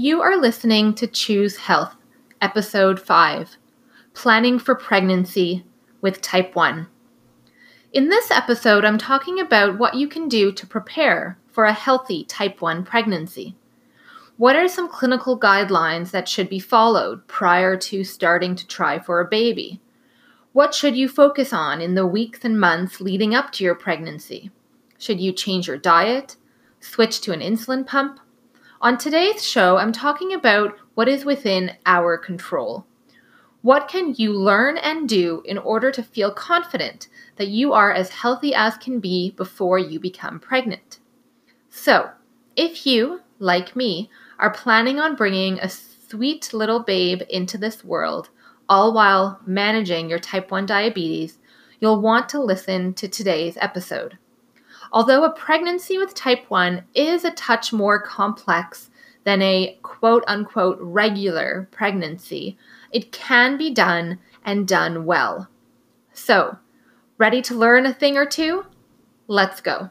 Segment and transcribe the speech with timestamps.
[0.00, 1.96] You are listening to Choose Health,
[2.40, 3.56] Episode 5
[4.14, 5.64] Planning for Pregnancy
[6.00, 6.86] with Type 1.
[7.92, 12.22] In this episode, I'm talking about what you can do to prepare for a healthy
[12.22, 13.56] Type 1 pregnancy.
[14.36, 19.18] What are some clinical guidelines that should be followed prior to starting to try for
[19.18, 19.80] a baby?
[20.52, 24.52] What should you focus on in the weeks and months leading up to your pregnancy?
[24.96, 26.36] Should you change your diet?
[26.78, 28.20] Switch to an insulin pump?
[28.80, 32.86] On today's show, I'm talking about what is within our control.
[33.60, 37.08] What can you learn and do in order to feel confident
[37.38, 41.00] that you are as healthy as can be before you become pregnant?
[41.68, 42.10] So,
[42.54, 48.30] if you, like me, are planning on bringing a sweet little babe into this world,
[48.68, 51.38] all while managing your type 1 diabetes,
[51.80, 54.18] you'll want to listen to today's episode.
[54.90, 58.88] Although a pregnancy with type 1 is a touch more complex
[59.24, 62.56] than a quote unquote regular pregnancy,
[62.90, 65.48] it can be done and done well.
[66.14, 66.56] So,
[67.18, 68.64] ready to learn a thing or two?
[69.26, 69.90] Let's go.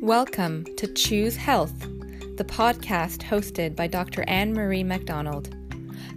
[0.00, 1.76] Welcome to Choose Health,
[2.36, 4.24] the podcast hosted by Dr.
[4.28, 5.52] Anne Marie MacDonald,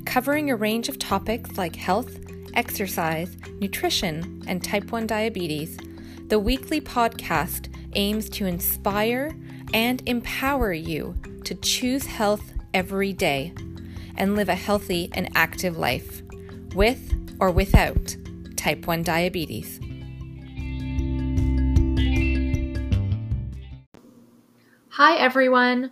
[0.05, 2.19] covering a range of topics like health
[2.53, 5.77] exercise, nutrition, and type 1 diabetes,
[6.27, 9.31] the weekly podcast aims to inspire
[9.73, 13.53] and empower you to choose health every day
[14.17, 16.21] and live a healthy and active life,
[16.75, 18.15] with or without
[18.55, 19.79] type 1 diabetes.
[24.89, 25.91] Hi, everyone.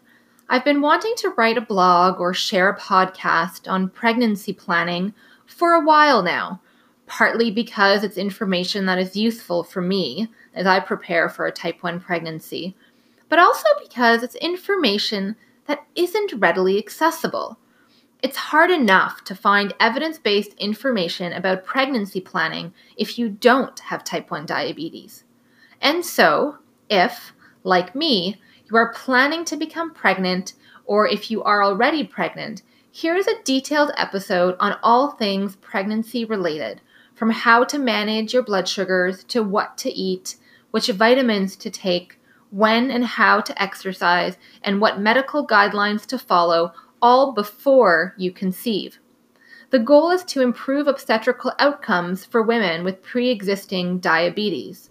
[0.49, 5.13] I've been wanting to write a blog or share a podcast on pregnancy planning
[5.49, 6.61] for a while now,
[7.07, 11.81] partly because it's information that is useful for me as I prepare for a type
[11.81, 12.75] 1 pregnancy,
[13.27, 17.57] but also because it's information that isn't readily accessible.
[18.21, 24.03] It's hard enough to find evidence based information about pregnancy planning if you don't have
[24.03, 25.23] type 1 diabetes.
[25.81, 26.57] And so,
[26.89, 27.33] if,
[27.63, 28.39] like me,
[28.69, 30.53] you are planning to become pregnant,
[30.85, 32.61] or if you are already pregnant,
[32.99, 36.81] here is a detailed episode on all things pregnancy related,
[37.15, 40.35] from how to manage your blood sugars to what to eat,
[40.71, 46.73] which vitamins to take, when and how to exercise, and what medical guidelines to follow,
[47.01, 48.99] all before you conceive.
[49.69, 54.89] The goal is to improve obstetrical outcomes for women with pre existing diabetes.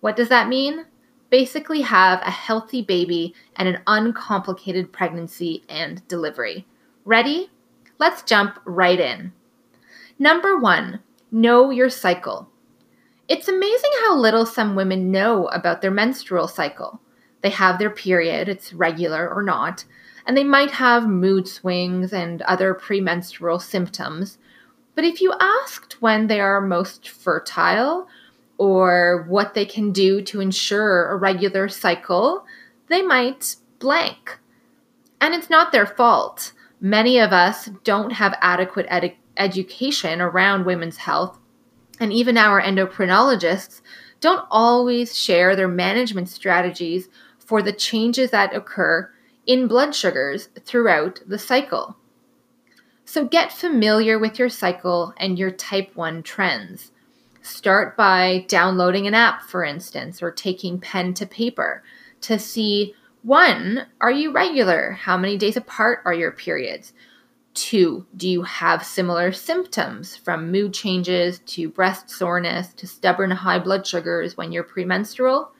[0.00, 0.86] What does that mean?
[1.28, 6.66] Basically, have a healthy baby and an uncomplicated pregnancy and delivery.
[7.10, 7.50] Ready?
[7.98, 9.32] Let's jump right in.
[10.16, 11.00] Number one,
[11.32, 12.48] know your cycle.
[13.26, 17.00] It's amazing how little some women know about their menstrual cycle.
[17.40, 19.84] They have their period, it's regular or not,
[20.24, 24.38] and they might have mood swings and other premenstrual symptoms.
[24.94, 28.06] But if you asked when they are most fertile
[28.56, 32.46] or what they can do to ensure a regular cycle,
[32.86, 34.38] they might blank.
[35.20, 36.52] And it's not their fault.
[36.80, 41.38] Many of us don't have adequate ed- education around women's health,
[42.00, 43.82] and even our endocrinologists
[44.20, 47.08] don't always share their management strategies
[47.38, 49.10] for the changes that occur
[49.46, 51.96] in blood sugars throughout the cycle.
[53.04, 56.92] So get familiar with your cycle and your type 1 trends.
[57.42, 61.82] Start by downloading an app, for instance, or taking pen to paper
[62.20, 64.92] to see one, are you regular?
[64.92, 66.92] How many days apart are your periods?
[67.52, 73.58] Two, do you have similar symptoms from mood changes to breast soreness to stubborn high
[73.58, 75.52] blood sugars when you're premenstrual?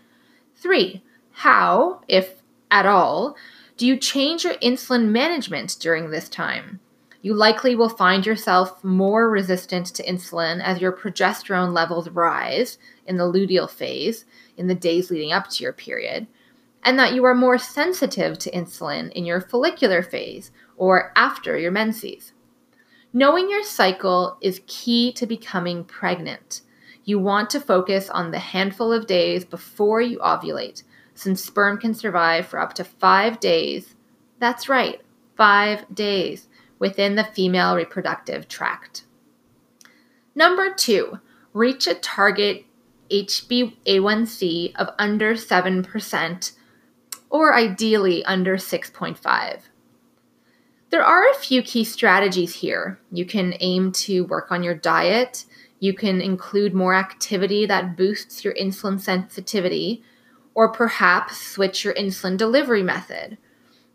[0.54, 3.37] Three, how, if at all,
[3.77, 6.81] do you change your insulin management during this time?
[7.22, 13.19] You likely will find yourself more resistant to insulin as your progesterone levels rise in
[13.19, 14.25] the luteal phase
[14.56, 16.27] in the days leading up to your period
[16.82, 21.71] and that you are more sensitive to insulin in your follicular phase or after your
[21.71, 22.32] menses.
[23.12, 26.62] Knowing your cycle is key to becoming pregnant.
[27.04, 30.84] You want to focus on the handful of days before you ovulate,
[31.15, 33.97] since sperm can survive for up to five days.
[34.38, 35.00] That's right,
[35.36, 36.48] five days
[36.78, 39.04] within the female reproductive tract.
[40.34, 41.18] Number two,
[41.53, 42.65] reach a target
[43.10, 46.53] HbA1c of under 7%
[47.30, 49.60] or ideally under 6.5.
[50.91, 52.98] There are a few key strategies here.
[53.12, 55.44] You can aim to work on your diet.
[55.78, 60.03] You can include more activity that boosts your insulin sensitivity,
[60.53, 63.38] or perhaps switch your insulin delivery method.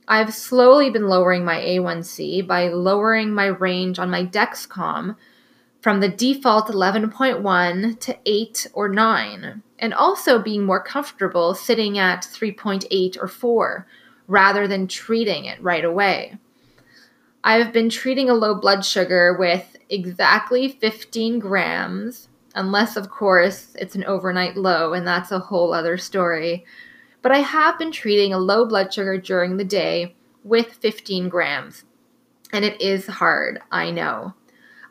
[0.07, 5.17] I've slowly been lowering my A1C by lowering my range on my Dexcom
[5.85, 12.23] from the default 11.1 to 8 or 9, and also being more comfortable sitting at
[12.23, 13.85] 3.8 or 4
[14.27, 16.39] rather than treating it right away.
[17.43, 23.93] I've been treating a low blood sugar with exactly 15 grams, unless, of course, it's
[23.93, 26.65] an overnight low, and that's a whole other story.
[27.21, 31.83] But I have been treating a low blood sugar during the day with 15 grams.
[32.51, 34.33] And it is hard, I know.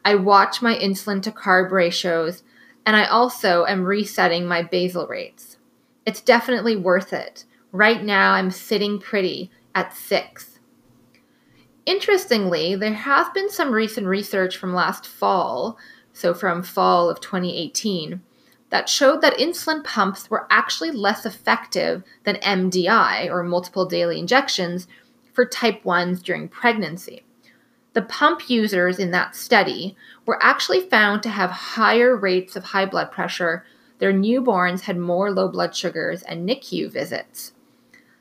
[0.05, 2.43] I watch my insulin to carb ratios,
[2.85, 5.57] and I also am resetting my basal rates.
[6.05, 7.45] It's definitely worth it.
[7.73, 10.59] Right now, I'm sitting pretty at six.
[11.87, 15.79] Interestingly, there has been some recent research from last fall,
[16.13, 18.23] so from fall of 2018,
[18.71, 24.87] that showed that insulin pumps were actually less effective than MDI, or multiple daily injections,
[25.33, 27.25] for type 1s during pregnancy.
[27.95, 29.97] The pump users in that study
[30.27, 33.65] were actually found to have higher rates of high blood pressure.
[33.99, 37.53] Their newborns had more low blood sugars and NICU visits.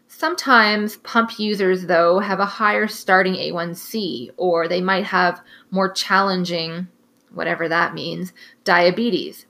[0.07, 5.41] Sometimes pump users, though, have a higher starting A1C, or they might have
[5.71, 6.87] more challenging,
[7.33, 8.31] whatever that means,
[8.63, 9.47] diabetes.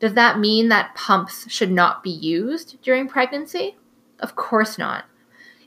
[0.00, 3.76] Does that mean that pumps should not be used during pregnancy?
[4.20, 5.06] Of course not.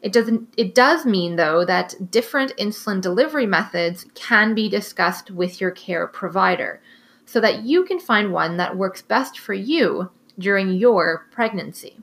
[0.06, 5.60] It doesn't it does mean though that different insulin delivery methods can be discussed with
[5.60, 6.80] your care provider
[7.26, 11.98] so that you can find one that works best for you during your pregnancy.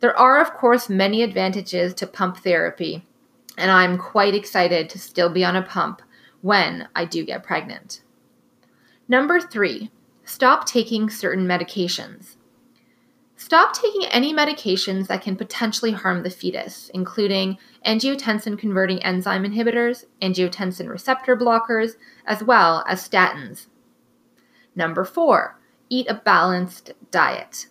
[0.00, 3.04] There are of course many advantages to pump therapy,
[3.58, 6.00] and I'm quite excited to still be on a pump
[6.40, 8.00] when I do get pregnant.
[9.08, 9.90] Number 3,
[10.24, 12.36] stop taking certain medications.
[13.44, 20.06] Stop taking any medications that can potentially harm the fetus, including angiotensin converting enzyme inhibitors,
[20.22, 23.66] angiotensin receptor blockers, as well as statins.
[24.74, 25.60] Number four,
[25.90, 27.66] eat a balanced diet.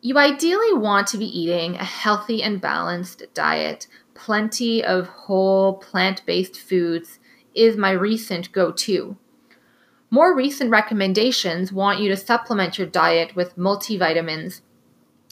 [0.00, 3.86] You ideally want to be eating a healthy and balanced diet.
[4.14, 7.20] Plenty of whole plant based foods
[7.54, 9.16] is my recent go to.
[10.14, 14.60] More recent recommendations want you to supplement your diet with multivitamins,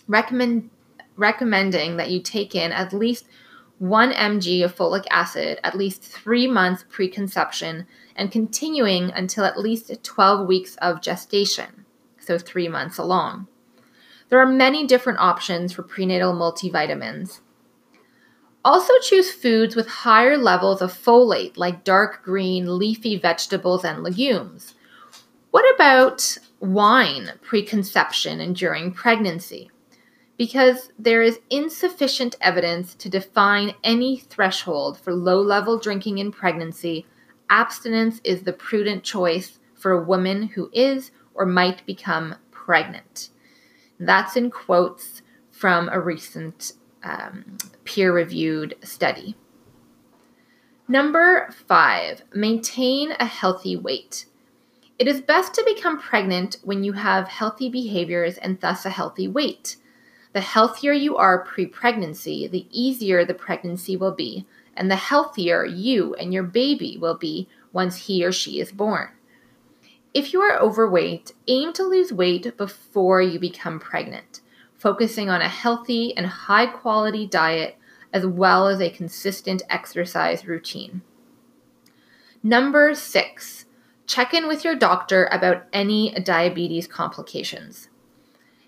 [0.09, 0.71] recommend,
[1.15, 3.27] recommending that you take in at least
[3.79, 7.87] 1 mg of folic acid at least three months preconception
[8.17, 11.87] and continuing until at least 12 weeks of gestation,
[12.19, 13.47] so three months along.
[14.31, 17.39] There are many different options for prenatal multivitamins.
[18.65, 24.75] Also, choose foods with higher levels of folate, like dark green leafy vegetables and legumes.
[25.51, 29.71] What about wine preconception and during pregnancy?
[30.39, 37.05] Because there is insufficient evidence to define any threshold for low level drinking in pregnancy,
[37.51, 43.29] abstinence is the prudent choice for a woman who is or might become pregnant.
[43.99, 49.37] That's in quotes from a recent um, peer reviewed study.
[50.89, 54.27] Number five, maintain a healthy weight.
[54.99, 59.27] It is best to become pregnant when you have healthy behaviors and thus a healthy
[59.27, 59.77] weight.
[60.33, 65.65] The healthier you are pre pregnancy, the easier the pregnancy will be, and the healthier
[65.65, 69.09] you and your baby will be once he or she is born.
[70.15, 74.41] If you are overweight, aim to lose weight before you become pregnant
[74.83, 77.79] focusing on a healthy and high quality diet
[78.13, 81.03] as well as a consistent exercise routine.
[82.43, 83.67] Number six,
[84.07, 87.91] check in with your doctor about any diabetes complications.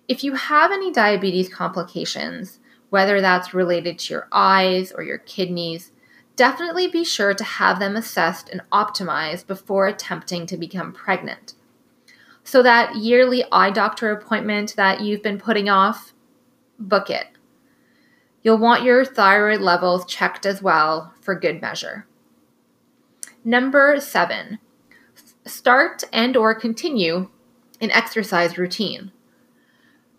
[0.06, 5.90] If you have any diabetes complications, whether that's related to your eyes or your kidneys,
[6.36, 11.54] definitely be sure to have them assessed and optimized before attempting to become pregnant.
[12.44, 16.12] So, that yearly eye doctor appointment that you've been putting off,
[16.78, 17.26] book it.
[18.42, 22.06] You'll want your thyroid levels checked as well for good measure.
[23.42, 24.58] Number 7.
[25.46, 27.30] Start and or continue
[27.80, 29.12] an exercise routine.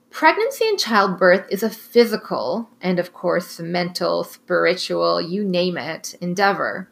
[0.09, 6.89] Pregnancy and childbirth is a physical and of course mental, spiritual, you name it, endeavor.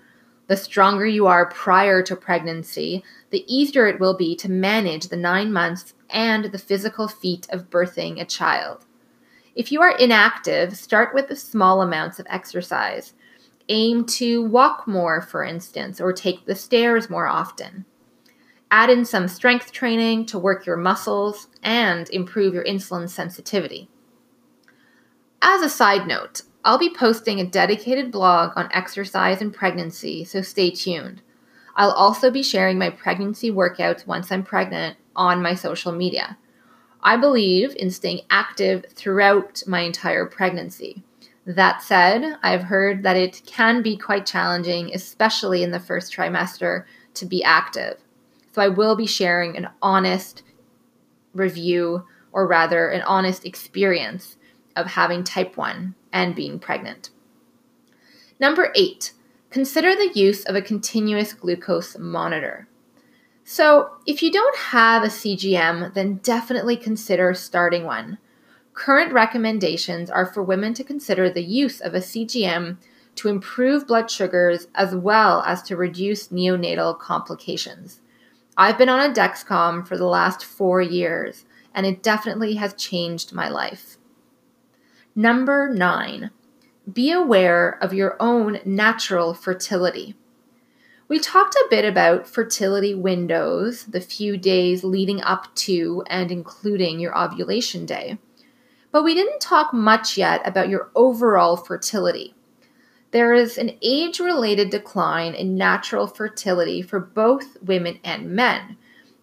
[0.47, 5.15] The stronger you are prior to pregnancy, the easier it will be to manage the
[5.17, 8.85] nine months and the physical feat of birthing a child.
[9.55, 13.13] If you are inactive, start with small amounts of exercise.
[13.69, 17.85] Aim to walk more, for instance, or take the stairs more often.
[18.69, 23.87] Add in some strength training to work your muscles and improve your insulin sensitivity.
[25.41, 30.41] As a side note, I'll be posting a dedicated blog on exercise and pregnancy, so
[30.41, 31.21] stay tuned.
[31.75, 36.37] I'll also be sharing my pregnancy workouts once I'm pregnant on my social media.
[37.01, 41.03] I believe in staying active throughout my entire pregnancy.
[41.45, 46.85] That said, I've heard that it can be quite challenging, especially in the first trimester,
[47.15, 47.97] to be active.
[48.53, 50.43] So I will be sharing an honest
[51.33, 54.37] review, or rather, an honest experience
[54.75, 57.09] of having type 1 and being pregnant.
[58.39, 59.13] Number eight,
[59.49, 62.67] consider the use of a continuous glucose monitor.
[63.45, 68.17] So, if you don't have a CGM, then definitely consider starting one.
[68.73, 72.77] Current recommendations are for women to consider the use of a CGM
[73.15, 78.01] to improve blood sugars as well as to reduce neonatal complications.
[78.57, 83.33] I've been on a Dexcom for the last four years, and it definitely has changed
[83.33, 83.97] my life.
[85.15, 86.31] Number nine,
[86.91, 90.15] be aware of your own natural fertility.
[91.07, 96.99] We talked a bit about fertility windows, the few days leading up to and including
[96.99, 98.17] your ovulation day.
[98.91, 102.33] But we didn't talk much yet about your overall fertility.
[103.11, 108.77] There is an age related decline in natural fertility for both women and men.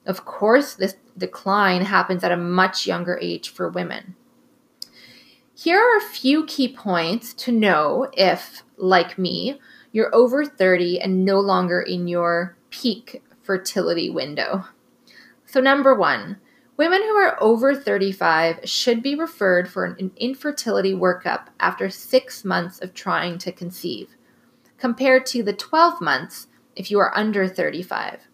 [0.07, 4.15] Of course, this decline happens at a much younger age for women.
[5.63, 9.61] Here are a few key points to know if, like me,
[9.93, 14.65] you're over 30 and no longer in your peak fertility window.
[15.45, 16.39] So, number one,
[16.79, 22.79] women who are over 35 should be referred for an infertility workup after six months
[22.79, 24.17] of trying to conceive,
[24.79, 28.29] compared to the 12 months if you are under 35.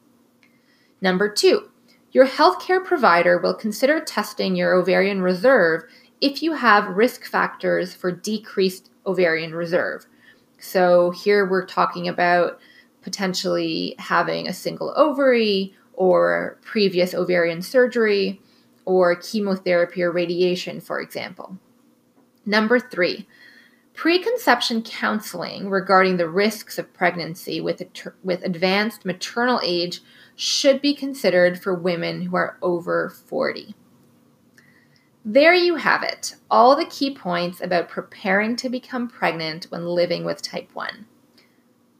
[1.01, 1.71] Number two,
[2.13, 5.83] your healthcare provider will consider testing your ovarian reserve
[6.21, 10.07] if you have risk factors for decreased ovarian reserve.
[10.59, 12.59] So here we're talking about
[13.03, 18.41] potentially having a single ovary or previous ovarian surgery
[18.85, 21.59] or chemotherapy or radiation, for example.
[22.45, 23.27] Number three,
[23.95, 27.83] preconception counseling regarding the risks of pregnancy with,
[28.23, 30.01] with advanced maternal age
[30.37, 33.75] should be considered for women who are over 40.
[35.29, 40.25] There you have it, all the key points about preparing to become pregnant when living
[40.25, 41.05] with type 1.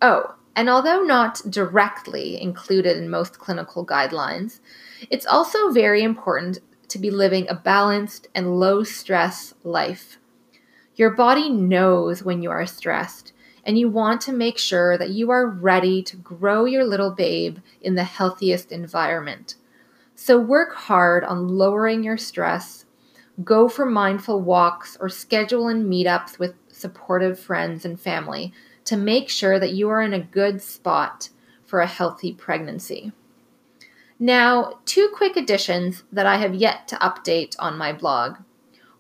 [0.01, 4.61] Oh, and although not directly included in most clinical guidelines,
[5.11, 10.19] it's also very important to be living a balanced and low stress life.
[10.95, 13.33] Your body knows when you are stressed,
[13.65, 17.59] and you want to make sure that you are ready to grow your little babe
[17.81, 19.57] in the healthiest environment.
[20.15, 22.86] So work hard on lowering your stress
[23.45, 28.53] go for mindful walks, or schedule in meetups with supportive friends and family
[28.85, 31.29] to make sure that you are in a good spot
[31.65, 33.13] for a healthy pregnancy.
[34.19, 38.37] Now, two quick additions that I have yet to update on my blog.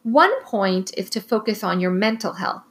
[0.02, 2.64] One point is to focus on your mental health.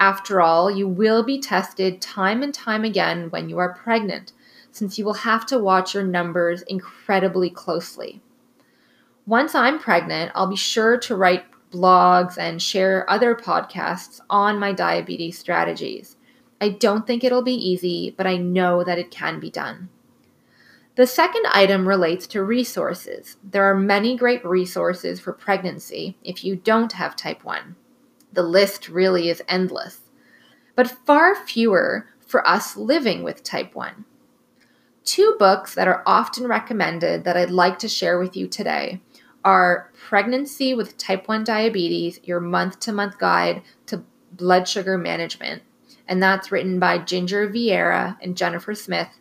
[0.00, 4.32] After all, you will be tested time and time again when you are pregnant,
[4.72, 8.20] since you will have to watch your numbers incredibly closely.
[9.26, 14.72] Once I'm pregnant, I'll be sure to write blogs and share other podcasts on my
[14.72, 16.16] diabetes strategies.
[16.60, 19.88] I don't think it'll be easy, but I know that it can be done.
[20.94, 23.36] The second item relates to resources.
[23.42, 27.74] There are many great resources for pregnancy if you don't have type 1.
[28.32, 30.02] The list really is endless,
[30.76, 34.04] but far fewer for us living with type 1.
[35.04, 39.00] Two books that are often recommended that I'd like to share with you today
[39.46, 45.62] are Pregnancy with Type 1 Diabetes, your month to month guide to blood sugar management.
[46.08, 49.20] And that's written by Ginger Vieira and Jennifer Smith.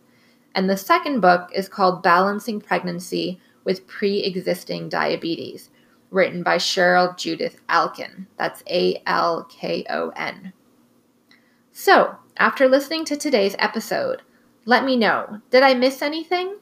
[0.56, 5.70] And the second book is called Balancing Pregnancy with Pre Existing Diabetes,
[6.10, 8.26] written by Cheryl Judith Alkon.
[8.36, 10.54] That's A L K O N.
[11.72, 14.24] So, after listening to today's episode,
[14.66, 16.58] let me know did I miss anything?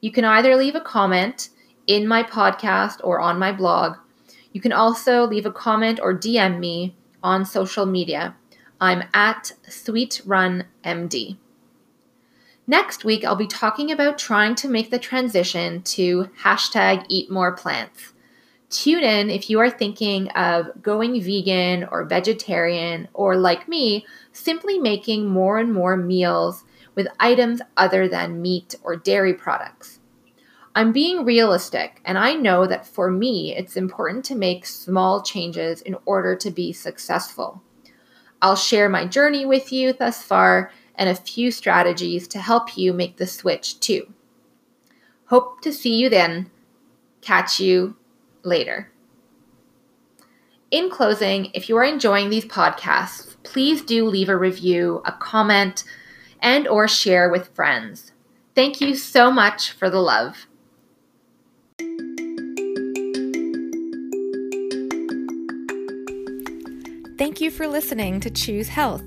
[0.00, 1.50] You can either leave a comment
[1.86, 3.96] in my podcast or on my blog.
[4.52, 8.36] You can also leave a comment or DM me on social media.
[8.80, 11.36] I'm at SweetRunMD.
[12.66, 17.52] Next week, I'll be talking about trying to make the transition to hashtag eat more
[17.52, 18.12] plants.
[18.70, 24.78] Tune in if you are thinking of going vegan or vegetarian, or like me, simply
[24.78, 26.64] making more and more meals
[26.94, 30.00] with items other than meat or dairy products.
[30.76, 35.80] I'm being realistic, and I know that for me, it's important to make small changes
[35.82, 37.62] in order to be successful.
[38.42, 42.92] I'll share my journey with you thus far and a few strategies to help you
[42.92, 44.12] make the switch too.
[45.26, 46.50] Hope to see you then.
[47.20, 47.96] Catch you
[48.42, 48.90] later.
[50.72, 55.84] In closing, if you are enjoying these podcasts, please do leave a review, a comment,
[56.40, 58.10] and or share with friends.
[58.56, 60.46] Thank you so much for the love.
[67.34, 69.02] Thank you for listening to Choose Health.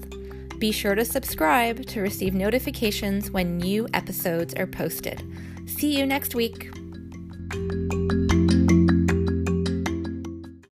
[0.60, 5.24] Be sure to subscribe to receive notifications when new episodes are posted.
[5.66, 6.77] See you next week.